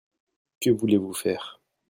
[0.61, 1.61] Que voulez-vous faire?